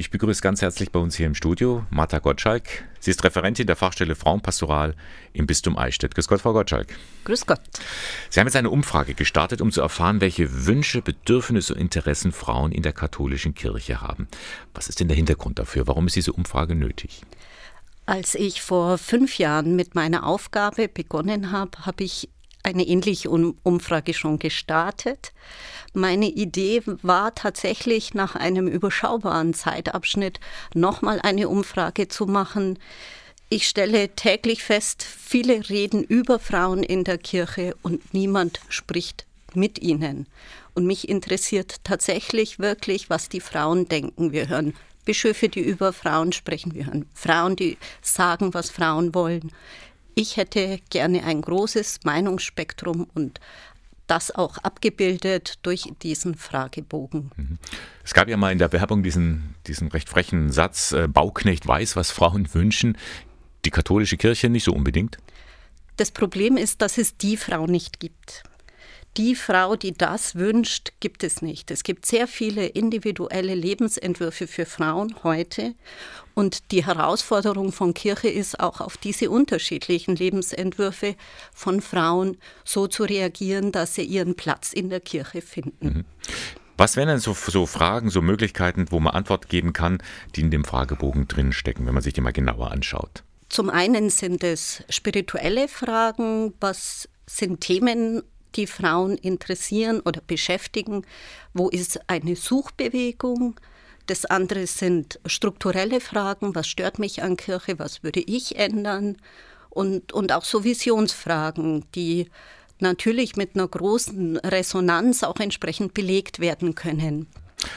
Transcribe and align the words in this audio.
Ich 0.00 0.10
begrüße 0.10 0.40
ganz 0.40 0.62
herzlich 0.62 0.92
bei 0.92 0.98
uns 0.98 1.14
hier 1.14 1.26
im 1.26 1.34
Studio 1.34 1.84
Martha 1.90 2.20
Gottschalk. 2.20 2.88
Sie 3.00 3.10
ist 3.10 3.22
Referentin 3.22 3.66
der 3.66 3.76
Fachstelle 3.76 4.14
Frauenpastoral 4.14 4.94
im 5.34 5.46
Bistum 5.46 5.76
Eichstätt. 5.76 6.14
Grüß 6.14 6.26
Gott, 6.26 6.40
Frau 6.40 6.54
Gottschalk. 6.54 6.96
Grüß 7.24 7.44
Gott. 7.44 7.60
Sie 8.30 8.40
haben 8.40 8.46
jetzt 8.46 8.56
eine 8.56 8.70
Umfrage 8.70 9.12
gestartet, 9.12 9.60
um 9.60 9.70
zu 9.70 9.82
erfahren, 9.82 10.22
welche 10.22 10.64
Wünsche, 10.64 11.02
Bedürfnisse 11.02 11.74
und 11.74 11.80
Interessen 11.82 12.32
Frauen 12.32 12.72
in 12.72 12.82
der 12.82 12.94
katholischen 12.94 13.54
Kirche 13.54 14.00
haben. 14.00 14.26
Was 14.72 14.88
ist 14.88 15.00
denn 15.00 15.08
der 15.08 15.18
Hintergrund 15.18 15.58
dafür? 15.58 15.86
Warum 15.86 16.06
ist 16.06 16.16
diese 16.16 16.32
Umfrage 16.32 16.74
nötig? 16.74 17.20
Als 18.06 18.34
ich 18.34 18.62
vor 18.62 18.96
fünf 18.96 19.36
Jahren 19.36 19.76
mit 19.76 19.94
meiner 19.94 20.24
Aufgabe 20.24 20.88
begonnen 20.88 21.52
habe, 21.52 21.84
habe 21.84 22.04
ich 22.04 22.30
eine 22.62 22.86
ähnliche 22.86 23.30
Umfrage 23.30 24.14
schon 24.14 24.38
gestartet. 24.38 25.32
Meine 25.92 26.26
Idee 26.26 26.82
war 27.02 27.34
tatsächlich 27.34 28.14
nach 28.14 28.36
einem 28.36 28.68
überschaubaren 28.68 29.54
Zeitabschnitt 29.54 30.38
nochmal 30.74 31.20
eine 31.22 31.48
Umfrage 31.48 32.08
zu 32.08 32.26
machen. 32.26 32.78
Ich 33.48 33.66
stelle 33.66 34.10
täglich 34.10 34.62
fest, 34.62 35.02
viele 35.02 35.68
reden 35.68 36.04
über 36.04 36.38
Frauen 36.38 36.84
in 36.84 37.02
der 37.02 37.18
Kirche 37.18 37.74
und 37.82 38.14
niemand 38.14 38.60
spricht 38.68 39.26
mit 39.54 39.80
ihnen. 39.80 40.26
Und 40.74 40.86
mich 40.86 41.08
interessiert 41.08 41.82
tatsächlich 41.82 42.60
wirklich, 42.60 43.10
was 43.10 43.28
die 43.28 43.40
Frauen 43.40 43.88
denken. 43.88 44.30
Wir 44.30 44.48
hören 44.48 44.74
Bischöfe, 45.04 45.48
die 45.48 45.60
über 45.60 45.92
Frauen 45.92 46.32
sprechen. 46.32 46.74
Wir 46.74 46.86
hören 46.86 47.06
Frauen, 47.14 47.56
die 47.56 47.76
sagen, 48.02 48.54
was 48.54 48.70
Frauen 48.70 49.14
wollen. 49.14 49.50
Ich 50.14 50.36
hätte 50.36 50.80
gerne 50.90 51.24
ein 51.24 51.40
großes 51.40 52.00
Meinungsspektrum 52.04 53.06
und 53.14 53.40
das 54.06 54.34
auch 54.34 54.58
abgebildet 54.58 55.58
durch 55.62 55.84
diesen 56.02 56.34
Fragebogen. 56.34 57.30
Mhm. 57.36 57.58
Es 58.04 58.12
gab 58.12 58.28
ja 58.28 58.36
mal 58.36 58.50
in 58.50 58.58
der 58.58 58.72
Werbung 58.72 59.02
diesen, 59.02 59.54
diesen 59.66 59.88
recht 59.88 60.08
frechen 60.08 60.50
Satz, 60.50 60.92
äh, 60.92 61.06
Bauknecht 61.06 61.66
weiß, 61.66 61.94
was 61.94 62.10
Frauen 62.10 62.52
wünschen, 62.52 62.98
die 63.64 63.70
katholische 63.70 64.16
Kirche 64.16 64.48
nicht 64.48 64.64
so 64.64 64.72
unbedingt. 64.72 65.18
Das 65.96 66.10
Problem 66.10 66.56
ist, 66.56 66.82
dass 66.82 66.98
es 66.98 67.16
die 67.16 67.36
Frau 67.36 67.66
nicht 67.66 68.00
gibt 68.00 68.42
die 69.16 69.34
Frau, 69.34 69.76
die 69.76 69.92
das 69.92 70.36
wünscht, 70.36 70.92
gibt 71.00 71.24
es 71.24 71.42
nicht. 71.42 71.70
Es 71.70 71.82
gibt 71.82 72.06
sehr 72.06 72.26
viele 72.26 72.66
individuelle 72.66 73.54
Lebensentwürfe 73.54 74.46
für 74.46 74.66
Frauen 74.66 75.14
heute. 75.24 75.74
Und 76.34 76.70
die 76.70 76.86
Herausforderung 76.86 77.72
von 77.72 77.92
Kirche 77.92 78.28
ist 78.28 78.60
auch 78.60 78.80
auf 78.80 78.96
diese 78.96 79.30
unterschiedlichen 79.30 80.14
Lebensentwürfe 80.14 81.16
von 81.52 81.80
Frauen 81.80 82.36
so 82.64 82.86
zu 82.86 83.02
reagieren, 83.02 83.72
dass 83.72 83.94
sie 83.96 84.04
ihren 84.04 84.36
Platz 84.36 84.72
in 84.72 84.90
der 84.90 85.00
Kirche 85.00 85.42
finden. 85.42 85.86
Mhm. 85.86 86.04
Was 86.76 86.96
wären 86.96 87.08
denn 87.08 87.18
so, 87.18 87.34
so, 87.34 87.66
Fragen, 87.66 88.08
so 88.08 88.22
Möglichkeiten, 88.22 88.86
wo 88.90 89.00
man 89.00 89.12
Antwort 89.12 89.50
geben 89.50 89.74
kann, 89.74 90.02
die 90.34 90.40
in 90.40 90.50
dem 90.50 90.64
Fragebogen 90.64 91.28
drinstecken, 91.28 91.84
wenn 91.84 91.92
man 91.92 92.02
sich 92.02 92.14
die 92.14 92.22
mal 92.22 92.32
genauer 92.32 92.70
anschaut? 92.70 93.22
Zum 93.50 93.68
einen 93.68 94.08
sind 94.08 94.44
es 94.44 94.82
spirituelle 94.88 95.68
Fragen, 95.68 96.54
was 96.58 97.06
sind 97.26 97.60
Themen 97.60 98.22
die 98.56 98.66
Frauen 98.66 99.16
interessieren 99.16 100.00
oder 100.00 100.20
beschäftigen. 100.26 101.06
Wo 101.54 101.68
ist 101.68 102.00
eine 102.08 102.36
Suchbewegung? 102.36 103.58
Das 104.06 104.24
andere 104.24 104.66
sind 104.66 105.20
strukturelle 105.26 106.00
Fragen. 106.00 106.54
Was 106.54 106.66
stört 106.66 106.98
mich 106.98 107.22
an 107.22 107.36
Kirche? 107.36 107.78
Was 107.78 108.02
würde 108.02 108.20
ich 108.20 108.56
ändern? 108.56 109.16
Und, 109.68 110.12
und 110.12 110.32
auch 110.32 110.44
so 110.44 110.64
Visionsfragen, 110.64 111.84
die 111.94 112.28
natürlich 112.80 113.36
mit 113.36 113.54
einer 113.54 113.68
großen 113.68 114.38
Resonanz 114.38 115.22
auch 115.22 115.38
entsprechend 115.38 115.94
belegt 115.94 116.40
werden 116.40 116.74
können. 116.74 117.26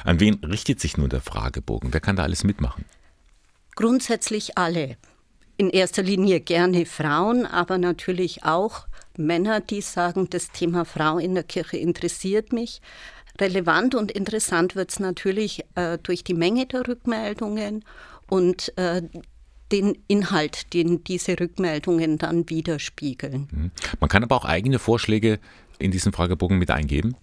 An 0.03 0.19
wen 0.19 0.35
richtet 0.43 0.79
sich 0.79 0.97
nun 0.97 1.09
der 1.09 1.21
Fragebogen? 1.21 1.93
Wer 1.93 2.01
kann 2.01 2.15
da 2.15 2.23
alles 2.23 2.43
mitmachen? 2.43 2.85
Grundsätzlich 3.75 4.57
alle. 4.57 4.97
In 5.57 5.69
erster 5.69 6.03
Linie 6.03 6.39
gerne 6.39 6.85
Frauen, 6.85 7.45
aber 7.45 7.77
natürlich 7.77 8.43
auch 8.43 8.87
Männer, 9.17 9.61
die 9.61 9.81
sagen, 9.81 10.29
das 10.29 10.51
Thema 10.51 10.85
Frau 10.85 11.17
in 11.17 11.35
der 11.35 11.43
Kirche 11.43 11.77
interessiert 11.77 12.53
mich. 12.53 12.81
Relevant 13.39 13.95
und 13.95 14.11
interessant 14.11 14.75
wird 14.75 14.91
es 14.91 14.99
natürlich 14.99 15.63
äh, 15.75 15.97
durch 16.01 16.23
die 16.23 16.35
Menge 16.35 16.65
der 16.65 16.87
Rückmeldungen 16.87 17.83
und 18.29 18.77
äh, 18.77 19.01
den 19.71 19.97
Inhalt, 20.07 20.73
den 20.73 21.03
diese 21.03 21.39
Rückmeldungen 21.39 22.19
dann 22.19 22.47
widerspiegeln. 22.49 23.47
Mhm. 23.51 23.71
Man 23.99 24.09
kann 24.09 24.23
aber 24.23 24.35
auch 24.35 24.45
eigene 24.45 24.77
Vorschläge 24.77 25.39
in 25.83 25.91
diesen 25.91 26.13
Fragebogen 26.13 26.57
mit 26.57 26.71
eingeben? 26.71 27.15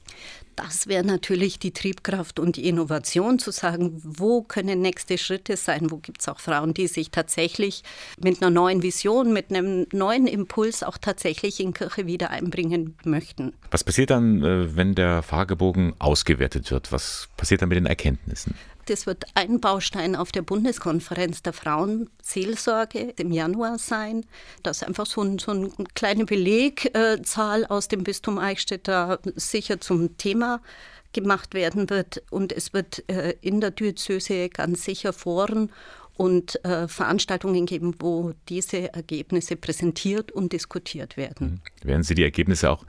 Das 0.57 0.89
wäre 0.89 1.05
natürlich 1.05 1.59
die 1.59 1.73
Triebkraft 1.73 2.39
und 2.39 2.57
die 2.57 2.69
Innovation, 2.69 3.39
zu 3.39 3.51
sagen, 3.51 3.99
wo 4.05 4.43
können 4.43 4.83
nächste 4.83 5.17
Schritte 5.17 5.57
sein, 5.57 5.91
wo 5.91 5.97
gibt 5.97 6.21
es 6.21 6.29
auch 6.29 6.39
Frauen, 6.39 6.75
die 6.75 6.87
sich 6.87 7.11
tatsächlich 7.11 7.83
mit 8.23 8.43
einer 8.43 8.51
neuen 8.51 8.83
Vision, 8.83 9.33
mit 9.33 9.51
einem 9.51 9.87
neuen 9.93 10.27
Impuls 10.27 10.83
auch 10.83 10.99
tatsächlich 10.99 11.61
in 11.61 11.73
Kirche 11.73 12.07
wieder 12.07 12.29
einbringen 12.31 12.95
möchten. 13.05 13.55
Was 13.71 13.85
passiert 13.85 14.11
dann, 14.11 14.45
äh, 14.45 14.77
wenn 14.77 14.95
der 14.95 15.23
Fragebogen 15.23 15.95
ausgewertet 15.99 16.71
wird? 16.71 16.93
Was 16.93 17.29
passiert 17.39 17.63
dann 17.63 17.71
mit 17.71 17.77
den 17.77 17.87
Erkenntnissen? 17.87 18.55
Das 18.91 19.07
wird 19.07 19.25
ein 19.35 19.61
Baustein 19.61 20.17
auf 20.17 20.33
der 20.33 20.43
Bundeskonferenz 20.43 21.45
der 21.45 21.53
Frauenseelsorge 21.53 23.15
im 23.19 23.31
Januar 23.31 23.79
sein. 23.79 24.27
Das 24.65 24.79
ist 24.79 24.89
einfach 24.89 25.07
so, 25.07 25.23
ein, 25.23 25.39
so 25.39 25.53
eine 25.53 25.71
kleine 25.95 26.25
Belegzahl 26.25 27.67
aus 27.67 27.87
dem 27.87 28.03
Bistum 28.03 28.39
Eichstätt 28.41 28.89
da 28.89 29.21
sicher 29.37 29.81
zum 29.81 30.17
Thema 30.17 30.61
gemacht 31.13 31.55
werden 31.55 31.89
wird. 31.89 32.25
Und 32.31 32.53
es 32.53 32.73
wird 32.73 33.09
äh, 33.09 33.37
in 33.41 33.61
der 33.61 33.71
Diözese 33.71 34.49
ganz 34.49 34.85
sicher 34.85 35.13
Foren 35.13 35.71
und 36.17 36.63
äh, 36.65 36.87
Veranstaltungen 36.89 37.67
geben, 37.67 37.95
wo 37.99 38.33
diese 38.49 38.93
Ergebnisse 38.93 39.57
präsentiert 39.57 40.33
und 40.33 40.53
diskutiert 40.53 41.17
werden. 41.17 41.61
Mhm. 41.83 41.89
Werden 41.89 42.03
Sie 42.03 42.15
die 42.15 42.25
Ergebnisse 42.25 42.71
auch 42.71 42.85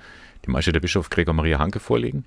dem 0.45 0.55
Eichstätter 0.55 0.79
Bischof 0.79 1.09
Gregor 1.09 1.33
Maria 1.33 1.59
Hanke 1.59 1.79
vorlegen? 1.79 2.25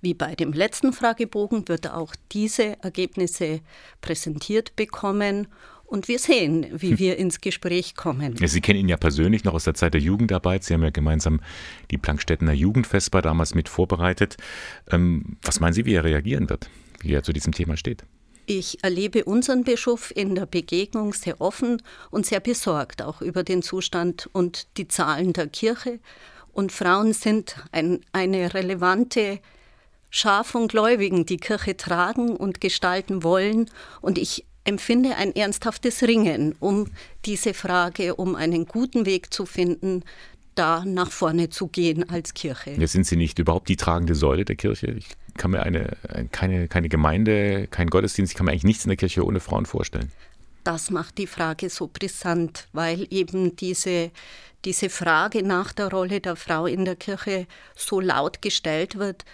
Wie 0.00 0.14
bei 0.14 0.34
dem 0.34 0.52
letzten 0.52 0.92
Fragebogen 0.92 1.68
wird 1.68 1.86
er 1.86 1.96
auch 1.96 2.14
diese 2.32 2.82
Ergebnisse 2.82 3.60
präsentiert 4.00 4.76
bekommen. 4.76 5.48
Und 5.84 6.08
wir 6.08 6.18
sehen, 6.18 6.66
wie 6.72 6.90
hm. 6.90 6.98
wir 6.98 7.16
ins 7.16 7.40
Gespräch 7.40 7.94
kommen. 7.94 8.34
Sie 8.44 8.60
kennen 8.60 8.80
ihn 8.80 8.88
ja 8.88 8.96
persönlich 8.96 9.44
noch 9.44 9.54
aus 9.54 9.64
der 9.64 9.74
Zeit 9.74 9.94
der 9.94 10.00
Jugendarbeit. 10.00 10.64
Sie 10.64 10.74
haben 10.74 10.82
ja 10.82 10.90
gemeinsam 10.90 11.40
die 11.92 11.98
Plankstättener 11.98 12.52
Jugendfestbar 12.52 13.22
damals 13.22 13.54
mit 13.54 13.68
vorbereitet. 13.68 14.36
Ähm, 14.90 15.36
was 15.42 15.60
meinen 15.60 15.74
Sie, 15.74 15.84
wie 15.84 15.94
er 15.94 16.02
reagieren 16.02 16.50
wird, 16.50 16.68
wie 17.02 17.12
er 17.12 17.22
zu 17.22 17.32
diesem 17.32 17.52
Thema 17.52 17.76
steht? 17.76 18.04
Ich 18.46 18.82
erlebe 18.84 19.24
unseren 19.24 19.64
Bischof 19.64 20.12
in 20.14 20.36
der 20.36 20.46
Begegnung 20.46 21.12
sehr 21.12 21.40
offen 21.40 21.82
und 22.10 22.26
sehr 22.26 22.40
besorgt 22.40 23.02
auch 23.02 23.20
über 23.20 23.42
den 23.42 23.62
Zustand 23.62 24.30
und 24.32 24.68
die 24.76 24.86
Zahlen 24.86 25.32
der 25.32 25.48
Kirche 25.48 25.98
und 26.56 26.72
Frauen 26.72 27.12
sind 27.12 27.56
ein, 27.70 28.00
eine 28.12 28.54
relevante 28.54 29.40
Schar 30.08 30.42
von 30.42 30.68
Gläubigen, 30.68 31.26
die 31.26 31.36
Kirche 31.36 31.76
tragen 31.76 32.34
und 32.34 32.62
gestalten 32.62 33.22
wollen. 33.22 33.70
Und 34.00 34.16
ich 34.16 34.46
empfinde 34.64 35.16
ein 35.16 35.36
ernsthaftes 35.36 36.02
Ringen 36.02 36.54
um 36.58 36.86
diese 37.26 37.52
Frage, 37.52 38.14
um 38.14 38.34
einen 38.34 38.64
guten 38.64 39.04
Weg 39.04 39.34
zu 39.34 39.44
finden, 39.44 40.02
da 40.54 40.82
nach 40.86 41.10
vorne 41.10 41.50
zu 41.50 41.66
gehen 41.66 42.08
als 42.08 42.32
Kirche. 42.32 42.70
Jetzt 42.70 42.92
sind 42.92 43.06
Sie 43.06 43.16
nicht 43.16 43.38
überhaupt 43.38 43.68
die 43.68 43.76
tragende 43.76 44.14
Säule 44.14 44.46
der 44.46 44.56
Kirche. 44.56 44.86
Ich 44.86 45.08
kann 45.36 45.50
mir 45.50 45.62
eine, 45.62 45.96
keine, 46.32 46.68
keine 46.68 46.88
Gemeinde, 46.88 47.66
kein 47.68 47.88
Gottesdienst, 47.88 48.32
ich 48.32 48.36
kann 48.36 48.46
mir 48.46 48.52
eigentlich 48.52 48.64
nichts 48.64 48.84
in 48.84 48.90
der 48.90 48.96
Kirche 48.96 49.24
ohne 49.24 49.40
Frauen 49.40 49.66
vorstellen. 49.66 50.10
Das 50.64 50.90
macht 50.90 51.18
die 51.18 51.28
Frage 51.28 51.70
so 51.70 51.88
brisant, 51.92 52.66
weil 52.72 53.06
eben 53.10 53.54
diese 53.54 54.10
diese 54.66 54.90
Frage 54.90 55.44
nach 55.44 55.72
der 55.72 55.90
Rolle 55.90 56.20
der 56.20 56.34
Frau 56.34 56.66
in 56.66 56.84
der 56.84 56.96
Kirche 56.96 57.46
so 57.76 58.00
laut 58.00 58.42
gestellt 58.42 58.98
wird 58.98 59.24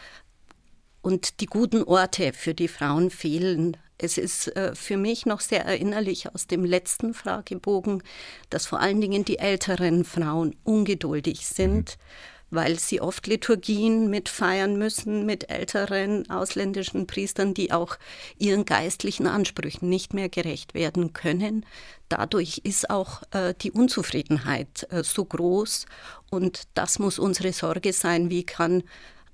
und 1.01 1.41
die 1.41 1.47
guten 1.47 1.83
Orte 1.83 2.33
für 2.35 2.55
die 2.55 2.69
Frauen 2.69 3.11
fehlen. 3.11 3.79
Es 3.97 4.19
ist 4.19 4.55
äh, 4.57 4.75
für 4.75 4.99
mich 4.99 5.25
noch 5.25 5.41
sehr 5.41 5.65
erinnerlich 5.65 6.33
aus 6.33 6.49
dem 6.49 6.65
letzten 6.65 7.15
Fragebogen, 7.15 8.03
dass 8.51 8.67
vor 8.67 8.81
allen 8.81 9.01
Dingen 9.01 9.25
die 9.25 9.39
älteren 9.39 10.05
Frauen 10.05 10.55
ungeduldig 10.65 11.47
sind, 11.47 11.97
mhm 11.97 12.33
weil 12.53 12.79
sie 12.79 13.01
oft 13.01 13.27
Liturgien 13.27 14.09
mitfeiern 14.09 14.77
müssen 14.77 15.27
mit 15.27 15.51
älteren 15.51 16.29
ausländischen 16.31 17.07
Priestern, 17.07 17.55
die 17.55 17.73
auch 17.73 17.97
ihren 18.39 18.65
geistlichen 18.65 19.27
Ansprüchen 19.27 19.89
nicht 19.89 20.15
mehr 20.15 20.29
gerecht 20.29 20.75
werden 20.75 21.13
können. 21.15 21.65
Dadurch 22.09 22.61
ist 22.63 22.91
auch 22.91 23.23
äh, 23.33 23.55
die 23.61 23.73
Unzufriedenheit 23.73 24.87
äh, 24.91 25.03
so 25.03 25.25
groß 25.25 25.87
und 26.31 26.65
das 26.75 26.99
muss 26.99 27.19
unsere 27.19 27.53
Sorge 27.53 27.93
sein, 27.93 28.29
wie 28.29 28.45
kann 28.45 28.83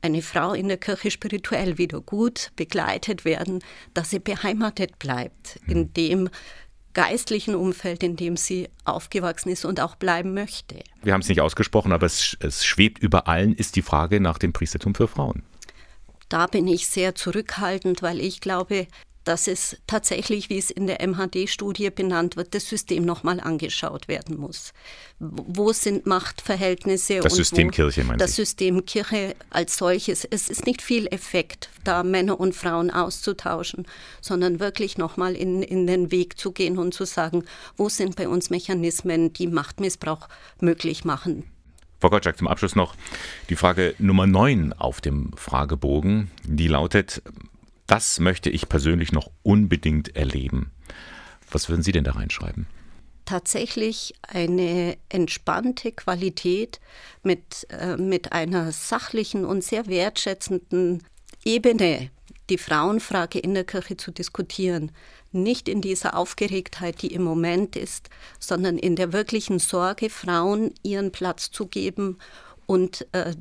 eine 0.01 0.23
Frau 0.23 0.53
in 0.53 0.69
der 0.69 0.77
Kirche 0.77 1.11
spirituell 1.11 1.77
wieder 1.77 2.01
gut 2.01 2.53
begleitet 2.55 3.25
werden, 3.25 3.65
dass 3.95 4.11
sie 4.11 4.21
beheimatet 4.21 4.99
bleibt, 5.01 5.59
mhm. 5.67 6.31
Geistlichen 6.95 7.55
Umfeld, 7.55 8.03
in 8.03 8.17
dem 8.17 8.37
sie 8.37 8.69
aufgewachsen 8.85 9.51
ist 9.51 9.65
und 9.65 9.81
auch 9.81 9.97
bleiben 9.97 10.35
möchte. 10.35 10.83
Wir 11.03 11.13
haben 11.13 11.21
es 11.21 11.29
nicht 11.29 11.41
ausgesprochen, 11.41 11.93
aber 11.93 12.07
es, 12.07 12.37
es 12.41 12.65
schwebt 12.65 12.99
über 12.99 13.29
allen, 13.29 13.55
ist 13.55 13.77
die 13.77 13.83
Frage 13.83 14.21
nach 14.21 14.39
dem 14.39 14.53
Priestertum 14.53 14.95
für 14.95 15.09
Frauen. 15.09 15.43
Da 16.29 16.47
bin 16.47 16.67
ich 16.67 16.89
sehr 16.89 17.15
zurückhaltend, 17.15 18.03
weil 18.03 18.21
ich 18.21 18.41
glaube, 18.41 18.87
dass 19.29 19.47
es 19.47 19.77
tatsächlich, 19.87 20.49
wie 20.49 20.57
es 20.57 20.71
in 20.71 20.87
der 20.87 21.07
MHD-Studie 21.07 21.91
benannt 21.91 22.37
wird, 22.37 22.55
das 22.55 22.67
System 22.67 23.05
nochmal 23.05 23.41
angeschaut 23.41 24.09
werden 24.09 24.39
muss. 24.39 24.73
Wo 25.19 25.75
sind 25.75 26.07
Machtverhältnisse? 26.07 27.21
Das 27.21 27.35
System 27.35 27.71
Kirche, 27.71 28.05
meinst 28.05 28.23
Das 28.23 28.35
System 28.35 28.87
Kirche 28.87 29.37
als 29.51 29.77
solches. 29.77 30.25
Es 30.25 30.49
ist 30.49 30.65
nicht 30.65 30.81
viel 30.81 31.07
Effekt, 31.09 31.69
da 31.85 32.05
Männer 32.05 32.41
und 32.41 32.55
Frauen 32.55 32.91
auszutauschen, 32.91 33.87
sondern 34.23 34.61
wirklich 34.61 34.97
nochmal 34.97 35.35
in, 35.35 35.63
in 35.63 35.87
den 35.87 36.11
Weg 36.11 36.39
zu 36.39 36.51
gehen 36.51 36.79
und 36.79 36.95
zu 36.95 37.05
sagen, 37.05 37.45
wo 37.77 37.91
sind 37.91 38.17
bei 38.17 38.29
uns 38.29 38.49
Mechanismen, 38.49 39.35
die 39.35 39.47
Machtmissbrauch 39.47 40.27
möglich 40.59 41.05
machen. 41.05 41.45
Frau 42.01 42.09
Gottschalk, 42.09 42.39
zum 42.39 42.49
Abschluss 42.49 42.77
noch 42.77 42.95
die 43.51 43.57
Frage 43.57 43.95
Nummer 43.99 44.27
9 44.27 44.73
auf 44.73 45.03
dem 45.03 45.33
Fragebogen. 45.37 46.31
Die 46.45 46.69
lautet, 46.69 47.21
das 47.89 48.21
möchte 48.21 48.51
ich 48.51 48.69
persönlich 48.69 49.11
noch 49.13 49.31
unbedingt 49.43 50.15
erleben. 50.15 50.71
Was 51.51 51.69
würden 51.69 51.83
Sie 51.83 51.93
denn 51.93 52.05
da 52.05 52.13
reinschreiben? 52.13 52.67
Tatsächlich 53.25 54.15
eine 54.23 54.97
entspannte 55.09 55.93
Qualität 55.93 56.81
mit, 57.23 57.67
äh, 57.71 57.97
mit 57.97 58.33
einer 58.33 58.73
sachlichen 58.73 59.45
und 59.45 59.65
sehr 59.65 59.87
wertschätzenden 59.87 61.03
Ebene, 61.45 62.11
die 62.51 62.59
Frauenfrage 62.59 63.39
in 63.39 63.55
der 63.55 63.65
Kirche 63.65 63.97
zu 63.97 64.11
diskutieren. 64.11 64.93
Nicht 65.33 65.69
in 65.69 65.81
dieser 65.81 66.17
Aufgeregtheit, 66.17 67.03
die 67.03 67.13
im 67.13 67.23
Moment 67.23 67.77
ist, 67.77 68.09
sondern 68.39 68.79
in 68.79 68.97
der 68.97 69.13
wirklichen 69.13 69.59
Sorge, 69.59 70.11
Frauen 70.11 70.73
ihren 70.83 71.13
Platz 71.13 71.51
zu 71.51 71.67
geben 71.67 72.19
und 72.67 73.07
äh, 73.13 73.35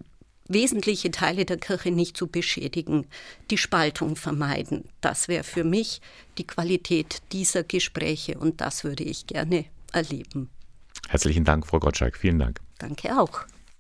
wesentliche 0.50 1.12
Teile 1.12 1.46
der 1.46 1.58
Kirche 1.58 1.92
nicht 1.92 2.18
zu 2.18 2.28
beschädigen, 2.28 3.08
die 3.52 3.58
Spaltung 3.58 4.16
vermeiden. 4.16 4.86
Das 5.02 5.28
wäre 5.28 5.44
für 5.44 5.64
mich 5.64 6.02
die 6.38 6.48
Qualität 6.48 7.22
dieser 7.32 7.64
Gespräche 7.64 8.38
und 8.38 8.62
das 8.62 8.84
würde 8.84 9.04
ich 9.04 9.28
gerne 9.28 9.66
erleben. 9.92 10.50
Herzlichen 11.08 11.46
Dank, 11.46 11.66
Frau 11.66 11.80
Gottschalk. 11.80 12.18
Vielen 12.18 12.40
Dank. 12.40 12.60
Danke 12.80 13.20
auch. 13.20 13.46